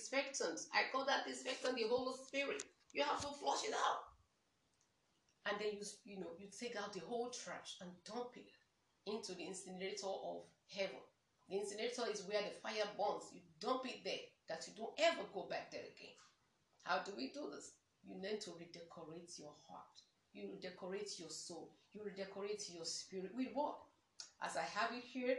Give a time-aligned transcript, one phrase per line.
[0.00, 0.60] disinfectant.
[0.72, 2.64] I call that disinfectant the Holy Spirit.
[2.92, 4.08] You have to flush it out.
[5.46, 8.50] And then you, you know, you take out the whole trash and dump it
[9.06, 11.00] into the incinerator of heaven.
[11.48, 13.32] The incinerator is where the fire burns.
[13.32, 16.16] You dump it there that you don't ever go back there again.
[16.84, 17.72] How do we do this?
[18.04, 19.96] You learn to redecorate your heart.
[20.32, 21.72] You redecorate your soul.
[21.92, 23.32] You redecorate your spirit.
[23.34, 23.76] With what?
[24.42, 25.36] As I have it here,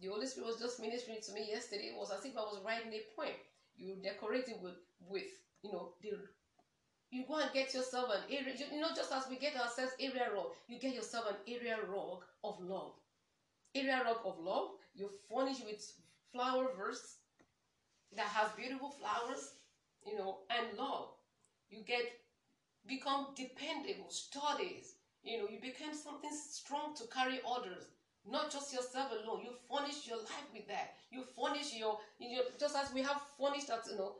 [0.00, 1.92] the Holy Spirit was just ministering to me yesterday.
[1.92, 3.36] It was as if I was writing a poem.
[3.82, 5.26] You decorate it with, with
[5.62, 6.10] you know, the
[7.10, 10.30] you go and get yourself an area, you know, just as we get ourselves area
[10.34, 12.92] rug, you get yourself an area rug of love.
[13.74, 15.92] Area rug of love, you furnish with
[16.32, 17.16] flower verse
[18.16, 19.52] that has beautiful flowers,
[20.06, 21.08] you know, and love.
[21.68, 22.04] You get
[22.86, 27.84] become dependable, studies, you know, you become something strong to carry others.
[28.28, 29.42] Not just yourself alone.
[29.42, 30.94] You furnish your life with that.
[31.10, 34.14] You furnish your, your just as we have furnished that, you know,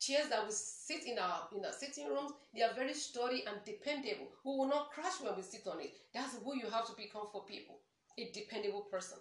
[0.00, 3.56] chairs that we sit in our in our sitting rooms they are very sturdy and
[3.64, 4.28] dependable.
[4.44, 5.92] We will not crash when we sit on it.
[6.14, 7.76] That's who you have to become for people
[8.18, 9.18] a dependable person.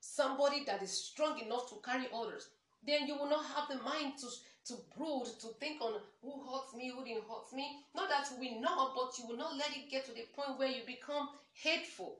[0.00, 2.48] Somebody that is strong enough to carry others.
[2.84, 4.28] Then you will not have the mind to
[4.64, 7.84] to brood to think on who hurts me who didn't hurt me.
[7.94, 10.68] Not that we know but you will not let it get to the point where
[10.68, 12.18] you become hateful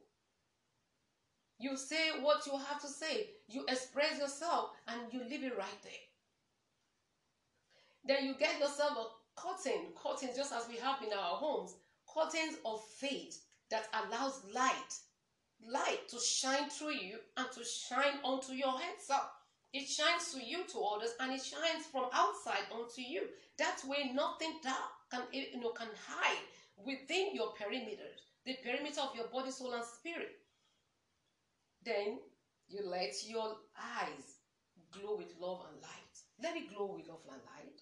[1.63, 5.83] you say what you have to say you express yourself and you leave it right
[5.83, 6.05] there
[8.05, 11.75] then you get yourself a curtain, curtains just as we have in our homes,
[12.13, 14.93] curtains of faith that allows light,
[15.67, 18.97] light to shine through you and to shine onto your head.
[19.07, 19.15] So
[19.73, 23.23] it shines to you to others and it shines from outside onto you.
[23.59, 26.45] That way nothing dark can you know can hide
[26.85, 28.11] within your perimeter,
[28.45, 30.37] the perimeter of your body, soul, and spirit.
[31.85, 32.19] Then
[32.69, 34.39] you let your eyes
[34.93, 36.17] glow with love and light.
[36.43, 37.81] Let it glow with love and light.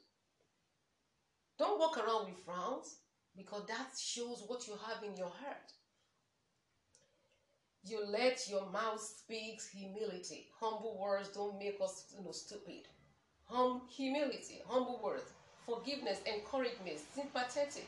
[1.59, 2.97] Don't walk around with frowns
[3.37, 5.73] because that shows what you have in your heart.
[7.85, 10.47] You let your mouth speak humility.
[10.59, 12.89] Humble words don't make us you know, stupid.
[13.47, 15.25] Hum, humility, humble words,
[15.67, 17.87] forgiveness, encouragement, sympathetic.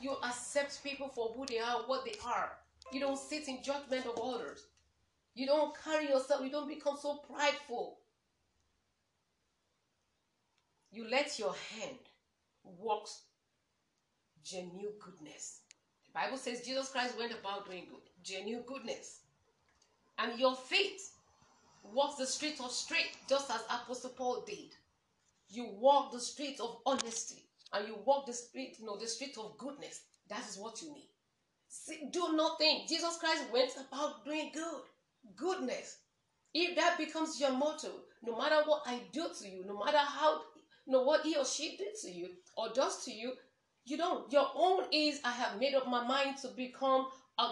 [0.00, 2.52] You accept people for who they are, what they are.
[2.92, 4.64] You don't sit in judgment of others.
[5.36, 7.98] You don't carry yourself, you don't become so prideful.
[10.90, 11.98] You let your hand
[12.64, 13.24] works
[14.42, 15.60] genuine goodness.
[16.06, 19.20] The Bible says Jesus Christ went about doing good, genuine goodness.
[20.18, 21.02] And your feet
[21.82, 24.74] walks the street of straight, just as Apostle Paul did.
[25.50, 29.36] You walk the street of honesty and you walk the street, you know, the street
[29.38, 30.00] of goodness.
[30.30, 31.10] That is what you need.
[31.68, 32.86] See, do nothing.
[32.88, 34.80] Jesus Christ went about doing good,
[35.34, 35.98] goodness.
[36.54, 37.90] If that becomes your motto,
[38.22, 40.40] no matter what I do to you, no matter how
[40.86, 43.32] know what he or she did to you or does to you.
[43.84, 44.32] You don't.
[44.32, 47.06] Your own is I have made up my mind to become
[47.38, 47.48] a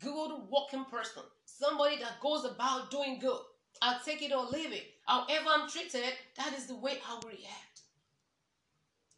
[0.00, 1.22] good walking person.
[1.44, 3.40] Somebody that goes about doing good.
[3.82, 4.84] I'll take it or leave it.
[5.06, 7.80] However I'm treated, that is the way I will react.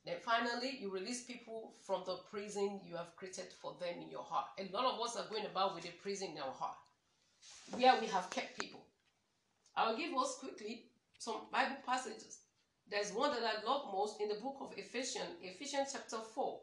[0.05, 4.23] Then finally, you release people from the prison you have created for them in your
[4.23, 4.47] heart.
[4.59, 6.77] A lot of us are going about with a prison in our heart,
[7.77, 8.81] where we have kept people.
[9.77, 10.87] I'll give us quickly
[11.19, 12.39] some Bible passages
[12.89, 16.61] there's one that I love most in the book of Ephesians, Ephesians chapter 4,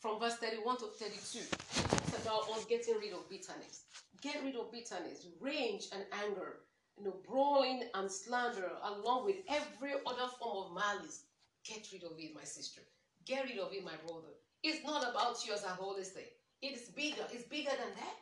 [0.00, 1.38] from verse 31 to 32.
[1.38, 3.84] It's about us getting rid of bitterness.
[4.20, 6.56] Get rid of bitterness, rage and anger,
[6.98, 11.26] you know, brawling and slander, along with every other form of malice.
[11.64, 12.80] Get rid of it, my sister.
[13.24, 14.34] Get rid of it, my brother.
[14.64, 16.26] It's not about you, as I always say.
[16.60, 17.22] It is bigger.
[17.32, 18.16] It's bigger than that.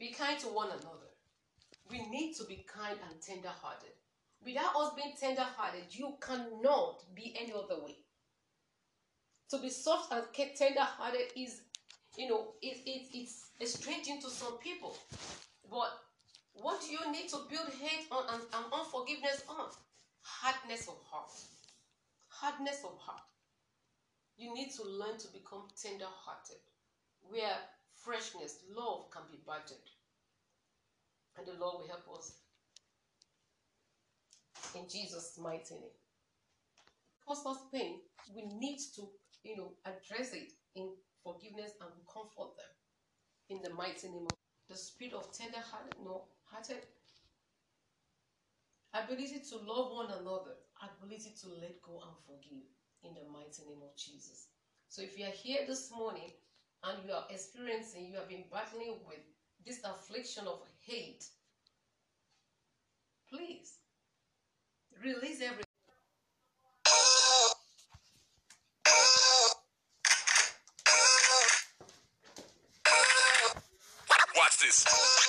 [0.00, 1.12] Be kind to one another.
[1.90, 3.92] We need to be kind and tender hearted.
[4.42, 7.96] Without us being tender hearted, you cannot be any other way.
[9.50, 10.24] To be soft and
[10.56, 11.60] tender hearted is,
[12.16, 14.96] you know, it, it, it's estranging to some people.
[15.70, 15.90] But
[16.54, 19.66] what do you need to build hate on and, and unforgiveness on?
[20.22, 21.30] Hardness of heart.
[22.28, 23.20] Hardness of heart.
[24.38, 26.62] You need to learn to become tender hearted,
[27.20, 27.58] where
[27.94, 29.84] freshness, love can be budded.
[31.36, 32.34] And the Lord will help us
[34.74, 35.96] in Jesus' mighty name.
[37.26, 38.00] Cause us pain,
[38.34, 39.02] we need to,
[39.44, 40.90] you know, address it in
[41.22, 42.72] forgiveness and comfort them
[43.48, 44.36] in the mighty name of
[44.68, 46.86] the spirit of tender hearted, no hearted,
[48.94, 52.66] ability to love one another, ability to let go and forgive
[53.02, 54.48] in the mighty name of Jesus.
[54.88, 56.32] So if you are here this morning
[56.84, 59.20] and you are experiencing, you have been battling with
[59.66, 61.24] this affliction of hate,
[63.32, 63.74] please
[65.02, 65.64] release everything.
[74.36, 75.19] Watch this.